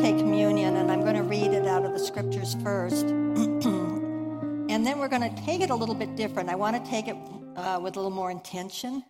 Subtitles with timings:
[0.00, 3.04] take communion, and I'm going to read it out of the scriptures first.
[3.04, 6.48] and then we're going to take it a little bit different.
[6.48, 7.16] I want to take it
[7.54, 9.04] uh, with a little more intention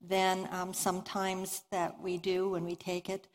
[0.00, 3.26] than um, sometimes that we do when we take it.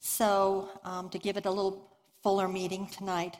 [0.00, 1.88] So, um, to give it a little
[2.20, 3.36] fuller meaning tonight.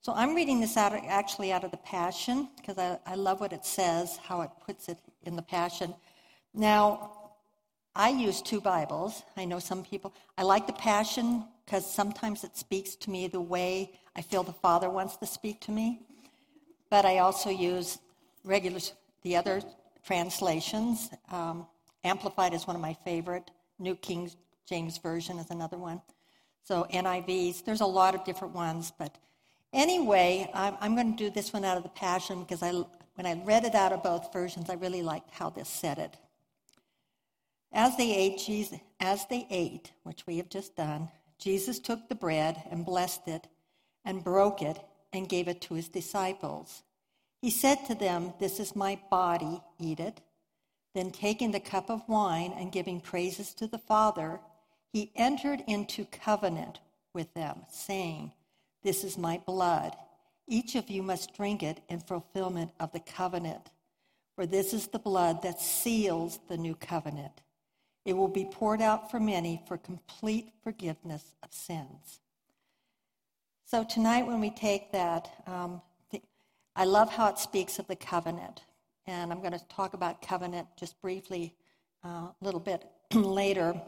[0.00, 3.52] So, I'm reading this out actually out of the Passion because I, I love what
[3.52, 5.92] it says, how it puts it in the Passion.
[6.54, 7.12] Now,
[7.94, 9.22] I use two Bibles.
[9.36, 13.38] I know some people, I like the Passion because sometimes it speaks to me the
[13.38, 16.00] way I feel the Father wants to speak to me.
[16.88, 17.98] But I also use
[18.42, 18.80] regular,
[19.22, 19.60] the other
[20.02, 21.10] translations.
[21.30, 21.66] Um,
[22.04, 23.50] Amplified is one of my favorite.
[23.78, 24.30] New King
[24.66, 26.00] James Version is another one.
[26.64, 28.90] So NIVs, there's a lot of different ones.
[28.98, 29.16] But
[29.74, 33.26] anyway, I'm, I'm going to do this one out of the Passion because I, when
[33.26, 36.16] I read it out of both versions, I really liked how this said it.
[37.74, 42.14] As they ate, Jesus, as they ate, which we have just done, Jesus took the
[42.14, 43.46] bread and blessed it
[44.04, 44.78] and broke it
[45.12, 46.82] and gave it to his disciples.
[47.40, 50.20] He said to them, This is my body, eat it.
[50.94, 54.40] Then, taking the cup of wine and giving praises to the Father,
[54.92, 56.80] he entered into covenant
[57.14, 58.32] with them, saying,
[58.82, 59.94] This is my blood.
[60.48, 63.70] Each of you must drink it in fulfillment of the covenant.
[64.34, 67.42] For this is the blood that seals the new covenant.
[68.08, 72.20] It will be poured out for many for complete forgiveness of sins.
[73.66, 75.82] So, tonight, when we take that, um,
[76.74, 78.62] I love how it speaks of the covenant.
[79.06, 81.54] And I'm going to talk about covenant just briefly
[82.02, 83.78] uh, a little bit later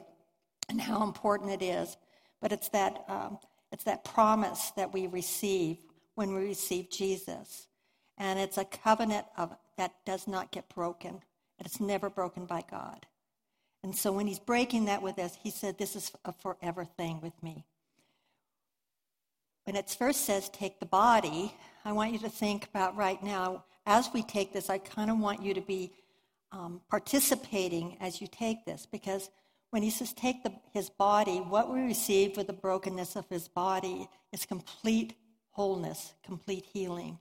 [0.69, 1.97] and how important it is.
[2.43, 3.39] But it's that, um,
[3.73, 5.79] it's that promise that we receive
[6.15, 7.69] when we receive Jesus.
[8.19, 11.23] And it's a covenant of, that does not get broken.
[11.59, 13.07] It's never broken by God.
[13.83, 17.21] And so when he's breaking that with us, he said, This is a forever thing
[17.21, 17.65] with me.
[19.65, 21.55] When it first says take the body,
[21.85, 25.19] I want you to think about right now as we take this, I kind of
[25.19, 25.93] want you to be
[26.53, 29.31] um, participating as you take this because
[29.71, 33.49] when he says take the, his body, what we receive with the brokenness of his
[33.49, 35.15] body is complete
[35.51, 37.19] wholeness, complete healing.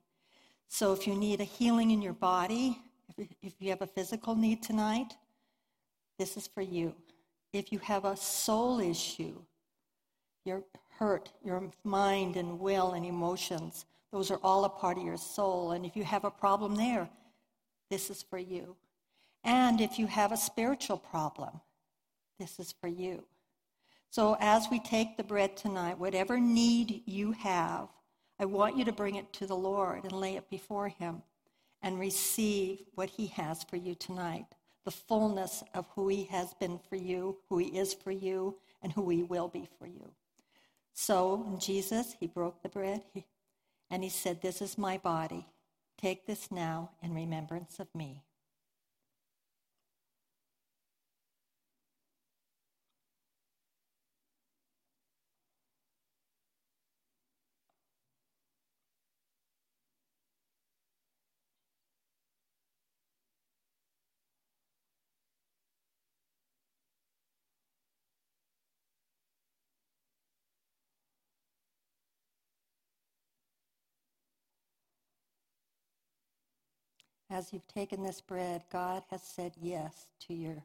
[0.68, 2.80] So if you need a healing in your body,
[3.18, 5.14] if, if you have a physical need tonight,
[6.20, 6.94] this is for you.
[7.54, 9.42] If you have a soul issue,
[10.46, 10.64] your
[11.00, 15.72] hurt, your mind and will and emotions, those are all a part of your soul.
[15.72, 17.10] And if you have a problem there,
[17.90, 18.76] this is for you.
[19.44, 21.62] And if you have a spiritual problem,
[22.38, 23.24] this is for you.
[24.12, 27.88] So as we take the bread tonight, whatever need you have,
[28.40, 31.22] I want you to bring it to the Lord and lay it before Him
[31.82, 34.46] and receive what He has for you tonight
[34.86, 38.92] the fullness of who He has been for you, who He is for you, and
[38.94, 40.12] who He will be for you.
[40.94, 43.02] So, Jesus, He broke the bread,
[43.90, 45.48] and he said, This is my body.
[45.98, 48.24] Take this now in remembrance of me.
[77.30, 80.64] As you've taken this bread, God has said yes to your,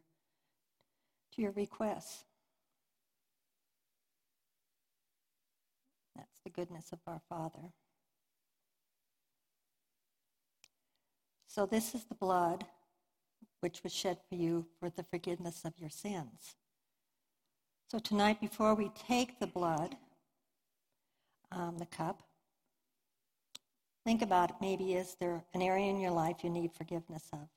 [1.35, 2.25] to your requests.
[6.17, 7.73] That's the goodness of our Father.
[11.47, 12.65] So, this is the blood
[13.61, 16.57] which was shed for you for the forgiveness of your sins.
[17.91, 19.97] So, tonight, before we take the blood,
[21.53, 22.23] um, the cup,
[24.05, 24.57] Think about it.
[24.61, 27.49] Maybe is there an area in your life you need forgiveness of?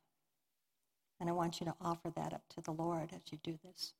[1.20, 3.94] And I want you to offer that up to the Lord as you do this.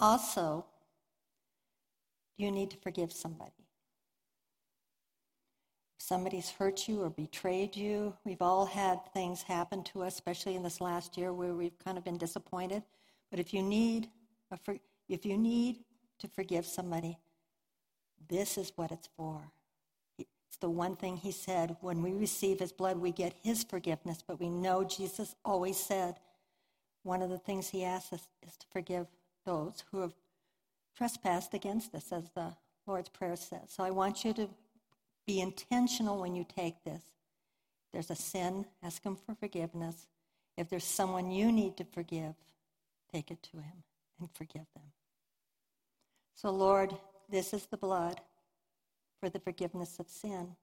[0.00, 0.64] Also,
[2.36, 3.52] you need to forgive somebody.
[5.98, 10.56] If somebody's hurt you or betrayed you, we've all had things happen to us, especially
[10.56, 12.82] in this last year where we've kind of been disappointed.
[13.30, 14.08] But if you need,
[15.08, 15.84] if you need
[16.18, 17.18] to forgive somebody,
[18.28, 19.50] this is what it's for.
[20.54, 21.76] It's the one thing he said.
[21.80, 26.14] When we receive his blood, we get his forgiveness, but we know Jesus always said
[27.02, 29.08] one of the things he asks us is to forgive
[29.44, 30.12] those who have
[30.96, 32.52] trespassed against us, as the
[32.86, 33.62] Lord's Prayer says.
[33.66, 34.48] So I want you to
[35.26, 37.02] be intentional when you take this.
[37.02, 40.06] If there's a sin, ask him for forgiveness.
[40.56, 42.34] If there's someone you need to forgive,
[43.12, 43.82] take it to him
[44.20, 44.92] and forgive them.
[46.36, 46.94] So, Lord,
[47.28, 48.20] this is the blood
[49.20, 50.56] for the forgiveness of sin.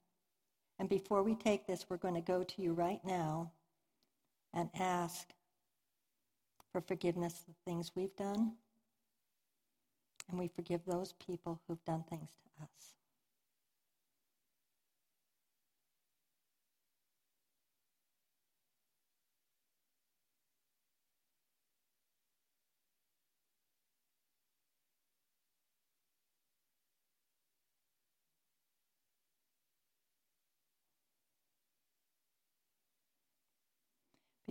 [0.79, 3.51] And before we take this, we're going to go to you right now
[4.53, 5.29] and ask
[6.71, 8.53] for forgiveness of things we've done,
[10.29, 13.00] and we forgive those people who've done things to us.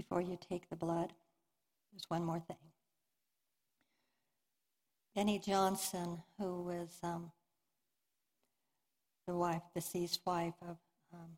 [0.00, 1.12] Before you take the blood,
[1.92, 2.56] there's one more thing.
[5.14, 7.30] Beni Johnson, who was um,
[9.26, 10.78] the wife, deceased wife of,
[11.12, 11.36] um,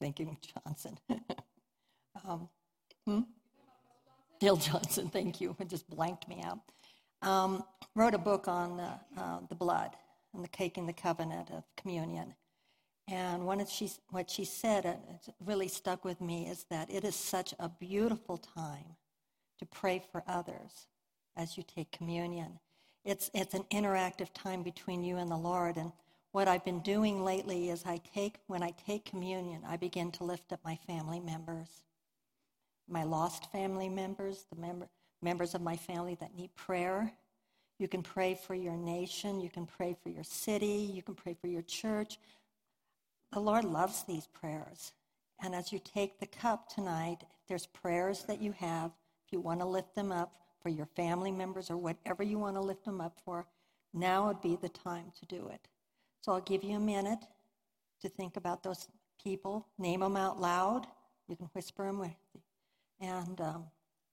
[0.00, 0.96] thinking Johnson.
[2.26, 2.48] um,
[3.06, 3.20] hmm?
[4.40, 5.54] Bill Johnson, thank you.
[5.60, 6.60] It just blanked me out.
[7.20, 7.62] Um,
[7.94, 9.90] wrote a book on uh, uh, the blood
[10.32, 12.34] and the cake and the covenant of communion.
[13.10, 16.64] And one of she, what she said, uh, and it really stuck with me, is
[16.70, 18.96] that it is such a beautiful time
[19.58, 20.86] to pray for others
[21.36, 22.60] as you take communion.
[23.04, 25.76] It's, it's an interactive time between you and the Lord.
[25.76, 25.90] And
[26.30, 30.24] what I've been doing lately is I take, when I take communion, I begin to
[30.24, 31.68] lift up my family members,
[32.88, 34.88] my lost family members, the member,
[35.20, 37.12] members of my family that need prayer.
[37.78, 39.40] You can pray for your nation.
[39.40, 40.90] You can pray for your city.
[40.94, 42.18] You can pray for your church.
[43.32, 44.92] The Lord loves these prayers.
[45.42, 47.18] And as you take the cup tonight,
[47.48, 48.92] there's prayers that you have.
[49.26, 50.32] If you want to lift them up
[50.62, 53.46] for your family members or whatever you want to lift them up for,
[53.94, 55.68] now would be the time to do it.
[56.22, 57.20] So I'll give you a minute
[58.02, 58.88] to think about those
[59.22, 60.86] people, name them out loud.
[61.28, 62.10] You can whisper them with,
[63.00, 63.64] and um,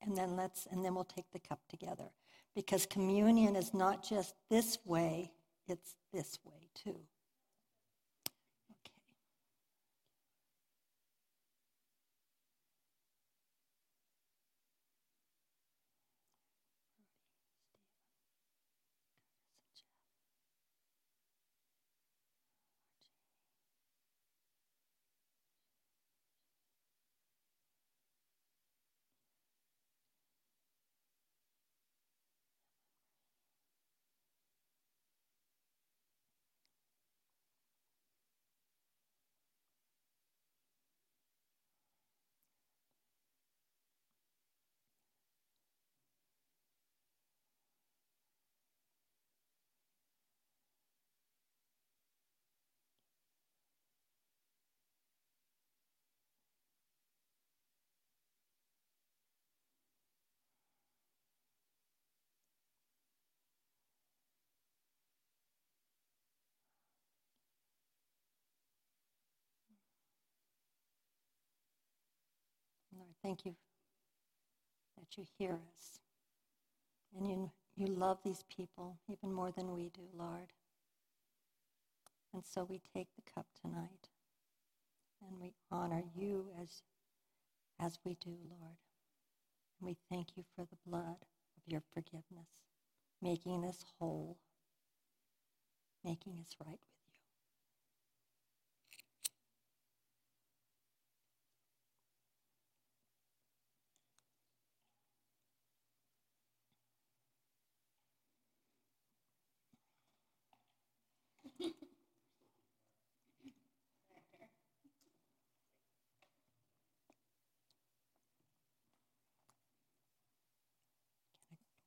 [0.01, 2.11] and then let's and then we'll take the cup together
[2.55, 5.31] because communion is not just this way;
[5.67, 6.99] it's this way too.
[72.97, 73.55] Lord, thank you
[74.97, 75.99] that you hear us.
[77.17, 80.53] And you, you love these people even more than we do, Lord.
[82.33, 84.09] And so we take the cup tonight
[85.21, 86.83] and we honor you as,
[87.81, 88.77] as we do, Lord.
[89.79, 91.17] And we thank you for the blood
[91.57, 92.49] of your forgiveness,
[93.21, 94.37] making us whole,
[96.05, 96.79] making us right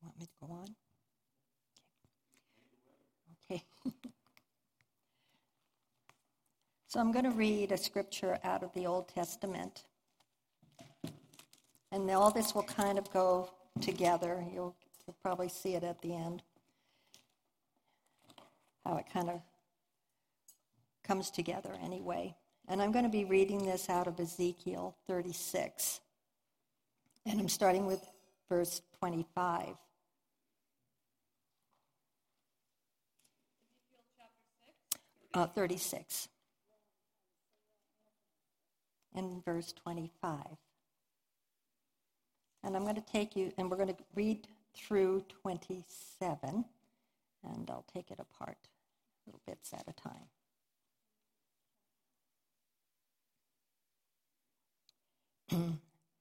[0.03, 0.75] with me to go on?
[3.51, 3.63] Okay.
[6.87, 9.83] so I'm going to read a scripture out of the Old Testament.
[11.91, 13.49] And all this will kind of go
[13.81, 14.43] together.
[14.53, 16.41] You'll, you'll probably see it at the end.
[18.85, 19.41] How it kind of
[21.03, 22.35] comes together anyway.
[22.67, 25.99] And I'm going to be reading this out of Ezekiel 36.
[27.25, 28.01] And I'm starting with
[28.47, 29.75] verse 25.
[35.33, 36.27] Uh, 36
[39.15, 40.37] in verse 25.
[42.63, 46.65] And I'm going to take you, and we're going to read through 27,
[47.43, 48.57] and I'll take it apart
[49.27, 50.27] little bits at a time.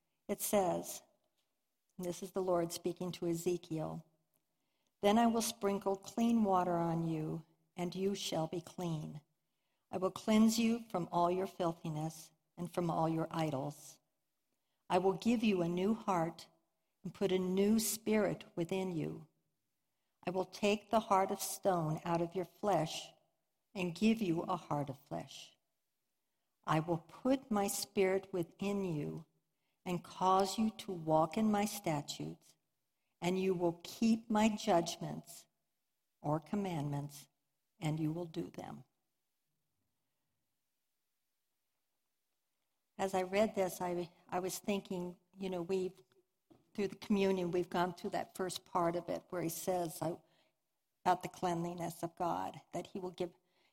[0.28, 1.02] it says,
[1.98, 4.02] this is the Lord speaking to Ezekiel
[5.02, 7.42] Then I will sprinkle clean water on you,
[7.76, 9.20] and you shall be clean.
[9.92, 13.96] I will cleanse you from all your filthiness and from all your idols.
[14.88, 16.46] I will give you a new heart
[17.04, 19.26] and put a new spirit within you.
[20.26, 23.10] I will take the heart of stone out of your flesh
[23.74, 25.50] and give you a heart of flesh.
[26.66, 29.24] I will put my spirit within you
[29.86, 32.50] and cause you to walk in my statutes
[33.22, 35.44] and you will keep my judgments
[36.22, 37.26] or commandments,
[37.80, 38.84] and you will do them.
[42.98, 45.92] As I read this, I, I was thinking, you know, we've,
[46.74, 50.12] through the communion, we've gone through that first part of it where he says I,
[51.04, 53.30] about the cleanliness of God, that he will give,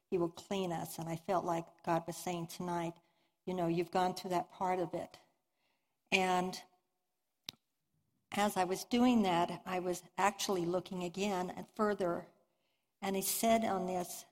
[0.09, 0.97] he will clean us.
[0.97, 2.93] And I felt like God was saying tonight,
[3.45, 5.17] you know, you've gone through that part of it.
[6.11, 6.57] And
[8.31, 12.25] as I was doing that, I was actually looking again and further,
[13.01, 14.25] and he said on this,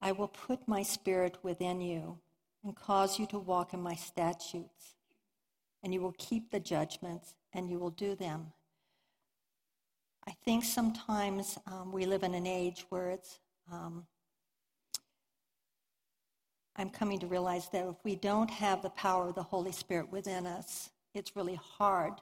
[0.00, 2.18] I will put my spirit within you
[2.64, 4.94] and cause you to walk in my statutes,
[5.82, 8.52] and you will keep the judgments and you will do them.
[10.26, 13.38] I think sometimes um, we live in an age where it's,
[13.72, 14.06] um,
[16.76, 20.12] I'm coming to realize that if we don't have the power of the Holy Spirit
[20.12, 22.12] within us, it's really hard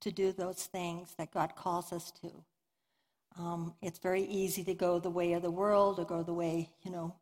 [0.00, 2.30] to do those things that God calls us to.
[3.36, 6.70] Um, it's very easy to go the way of the world or go the way,
[6.82, 7.14] you know,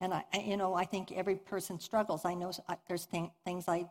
[0.00, 2.24] and I, you know, I think every person struggles.
[2.24, 2.50] I know
[2.88, 3.88] there's th- things I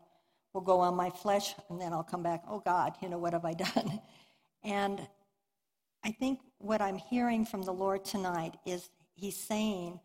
[0.53, 3.33] will go on my flesh and then I'll come back, oh God, you know, what
[3.33, 4.01] have I done?
[4.61, 5.07] And
[6.03, 10.01] I think what I'm hearing from the Lord tonight is He's saying,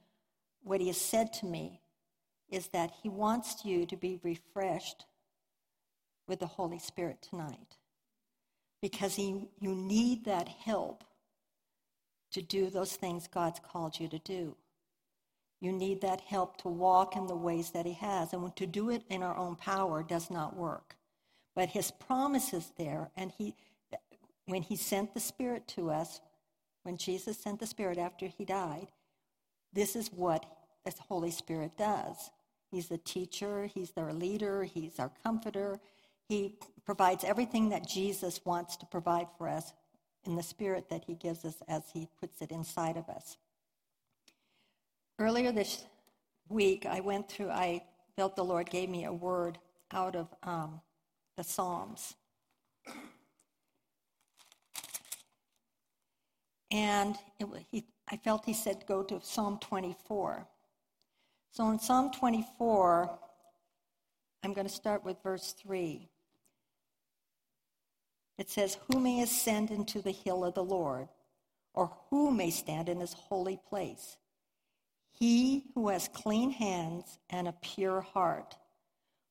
[0.62, 1.80] what He has said to me
[2.48, 5.06] is that He wants you to be refreshed
[6.28, 7.76] with the Holy Spirit tonight
[8.80, 11.04] because he, you need that help
[12.34, 14.54] to do those things God's called you to do.
[15.60, 18.32] You need that help to walk in the ways that He has.
[18.32, 20.96] And to do it in our own power does not work.
[21.56, 23.10] But His promise is there.
[23.16, 23.54] And he,
[24.46, 26.20] when He sent the Spirit to us,
[26.82, 28.88] when Jesus sent the Spirit after He died,
[29.72, 30.44] this is what
[30.84, 32.30] the Holy Spirit does.
[32.70, 35.80] He's the teacher, He's our leader, He's our comforter,
[36.28, 39.72] he provides everything that Jesus wants to provide for us
[40.26, 43.36] in the spirit that he gives us as he puts it inside of us.
[45.18, 45.84] Earlier this
[46.48, 47.84] week, I went through, I
[48.16, 49.58] felt the Lord gave me a word
[49.92, 50.80] out of um,
[51.36, 52.14] the Psalms.
[56.70, 60.46] And it, he, I felt he said, go to Psalm 24.
[61.52, 63.16] So in Psalm 24,
[64.42, 66.08] I'm going to start with verse 3.
[68.36, 71.08] It says, Who may ascend into the hill of the Lord,
[71.72, 74.16] or who may stand in his holy place?
[75.12, 78.56] He who has clean hands and a pure heart,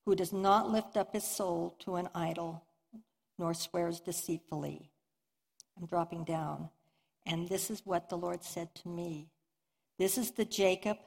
[0.05, 2.63] who does not lift up his soul to an idol,
[3.37, 4.89] nor swears deceitfully.
[5.77, 6.69] I'm dropping down.
[7.25, 9.29] And this is what the Lord said to me.
[9.97, 10.97] This is the Jacob,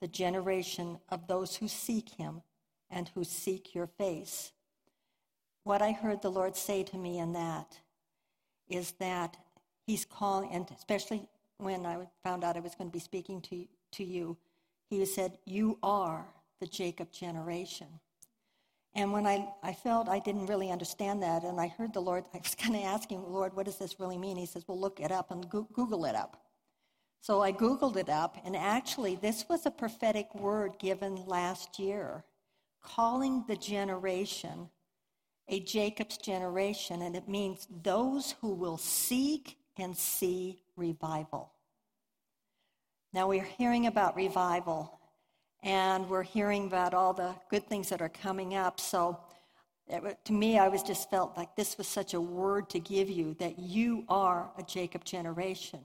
[0.00, 2.42] the generation of those who seek him
[2.90, 4.52] and who seek your face
[5.66, 7.76] what I heard the Lord say to me in that
[8.68, 9.36] is that
[9.84, 13.66] He's calling, and especially when I found out I was going to be speaking to,
[13.92, 14.36] to you,
[14.88, 16.24] He said, You are
[16.60, 17.88] the Jacob generation.
[18.94, 22.24] And when I, I felt I didn't really understand that, and I heard the Lord,
[22.32, 24.36] I was kind of asking, Lord, what does this really mean?
[24.36, 26.44] He says, Well, look it up and Google it up.
[27.20, 32.22] So I Googled it up, and actually, this was a prophetic word given last year,
[32.80, 34.68] calling the generation
[35.48, 41.52] a Jacob's generation, and it means those who will seek and see revival.
[43.12, 44.98] Now we're hearing about revival,
[45.62, 48.80] and we're hearing about all the good things that are coming up.
[48.80, 49.20] So
[49.88, 53.08] it, to me, I was just felt like this was such a word to give
[53.08, 55.80] you that you are a Jacob generation.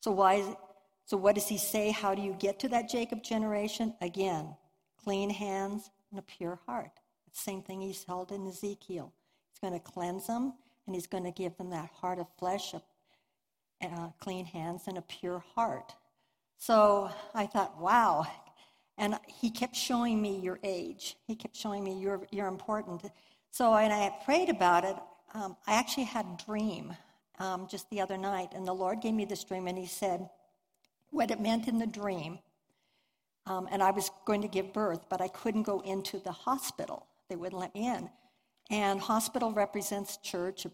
[0.00, 0.34] So why?
[0.34, 0.56] Is it,
[1.04, 1.90] so what does he say?
[1.90, 3.94] How do you get to that Jacob generation?
[4.00, 4.54] Again,
[5.02, 6.92] clean hands and a pure heart.
[7.32, 9.12] Same thing he's held in Ezekiel.
[9.50, 10.52] He's going to cleanse them,
[10.86, 15.02] and he's going to give them that heart of flesh, uh, clean hands, and a
[15.02, 15.94] pure heart.
[16.58, 18.26] So I thought, wow.
[18.98, 21.16] And he kept showing me your age.
[21.26, 23.02] He kept showing me you're, you're important.
[23.50, 24.96] So when I prayed about it,
[25.34, 26.94] um, I actually had a dream
[27.38, 30.28] um, just the other night, and the Lord gave me this dream, and He said
[31.10, 32.38] what it meant in the dream.
[33.46, 37.06] Um, and I was going to give birth, but I couldn't go into the hospital.
[37.28, 38.10] They wouldn't let me in.
[38.70, 40.72] And hospital represents church, it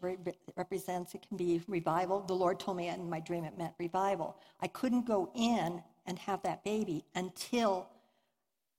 [0.56, 2.20] represents, it can be revival.
[2.20, 4.36] The Lord told me in my dream it meant revival.
[4.60, 7.88] I couldn't go in and have that baby until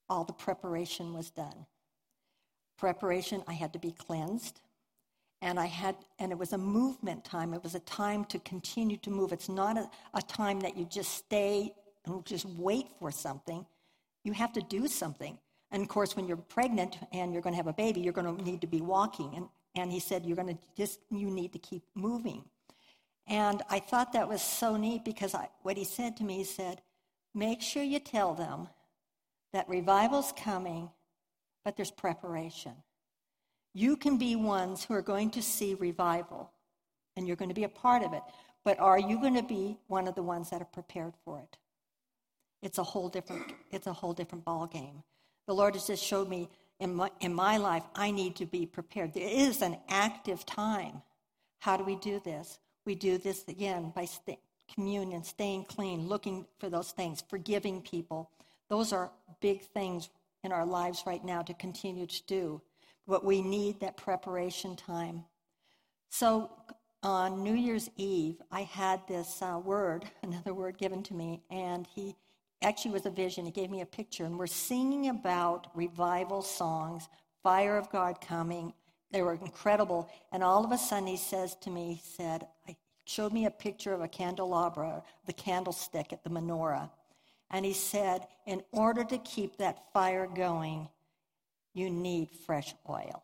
[0.10, 1.66] all the preparation was done.
[2.78, 4.62] Preparation, I had to be cleansed.
[5.42, 7.54] And I had, and it was a movement time.
[7.54, 9.32] It was a time to continue to move.
[9.32, 11.74] It's not a, a time that you just stay
[12.06, 13.66] and just wait for something.
[14.24, 15.38] You have to do something.
[15.72, 18.38] And of course, when you're pregnant and you're going to have a baby, you're going
[18.38, 19.34] to need to be walking.
[19.36, 22.44] And, and he said, You're going to just, you need to keep moving.
[23.28, 26.44] And I thought that was so neat because I, what he said to me, he
[26.44, 26.82] said,
[27.36, 28.68] Make sure you tell them
[29.54, 30.90] that revival's coming,
[31.64, 32.74] but there's preparation.
[33.74, 36.52] You can be ones who are going to see revival,
[37.16, 38.24] and you're going to be a part of it.
[38.64, 41.58] But are you going to be one of the ones that are prepared for it?
[42.62, 45.04] It's a whole different, it's a whole different ball game.
[45.50, 46.48] The Lord has just showed me
[46.80, 49.16] in my, in my life, I need to be prepared.
[49.16, 51.02] There is an active time.
[51.58, 52.60] How do we do this?
[52.86, 54.38] We do this again by st-
[54.72, 58.30] communion, staying clean, looking for those things, forgiving people.
[58.70, 59.10] Those are
[59.42, 60.10] big things
[60.44, 62.62] in our lives right now to continue to do.
[63.08, 65.24] But we need that preparation time.
[66.12, 66.52] So
[67.02, 71.88] on New Year's Eve, I had this uh, word, another word given to me, and
[71.88, 72.16] he
[72.62, 73.46] actually was a vision.
[73.46, 77.08] He gave me a picture, and we're singing about revival songs,
[77.44, 78.74] fire of God coming.
[79.12, 80.10] They were incredible.
[80.32, 82.76] And all of a sudden, he says to me, he said, I
[83.06, 86.90] showed me a picture of a candelabra, the candlestick at the menorah.
[87.50, 90.88] And he said, in order to keep that fire going,
[91.74, 93.24] you need fresh oil.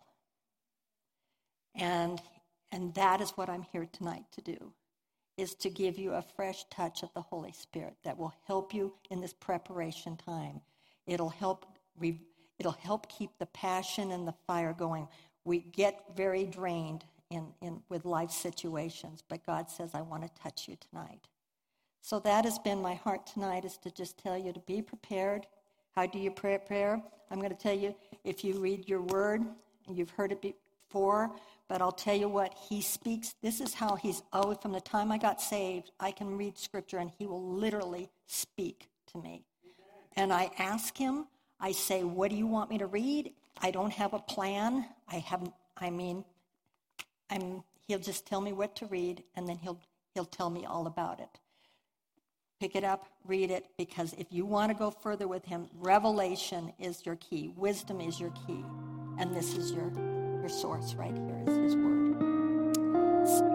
[1.76, 2.22] And,
[2.72, 4.74] and that is what I'm here tonight to do
[5.38, 8.94] is to give you a fresh touch of the Holy Spirit that will help you
[9.10, 10.62] in this preparation time.
[11.06, 11.66] It'll help
[11.98, 12.22] re-
[12.58, 15.08] it'll help keep the passion and the fire going.
[15.44, 20.42] We get very drained in, in with life situations, but God says, I want to
[20.42, 21.28] touch you tonight.
[22.02, 25.48] So that has been my heart tonight is to just tell you to be prepared.
[25.96, 27.02] How do you prepare?
[27.30, 29.44] I'm going to tell you if you read your word,
[29.88, 31.32] and you've heard it before,
[31.68, 33.36] but I'll tell you what, he speaks.
[33.42, 36.98] This is how he's always, from the time I got saved, I can read scripture
[36.98, 39.44] and he will literally speak to me.
[40.16, 41.28] And I ask him,
[41.60, 43.32] I say, What do you want me to read?
[43.62, 44.86] I don't have a plan.
[45.10, 46.24] I haven't, I mean,
[47.30, 49.80] I'm, he'll just tell me what to read and then he'll,
[50.14, 51.40] he'll tell me all about it.
[52.60, 56.72] Pick it up, read it, because if you want to go further with him, revelation
[56.80, 58.64] is your key, wisdom is your key,
[59.20, 59.92] and this is your
[60.46, 63.55] your source right here is His Word.